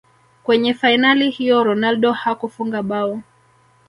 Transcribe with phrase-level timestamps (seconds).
[0.43, 3.21] kwenye fainali hiyo ronaldo hakufunga bao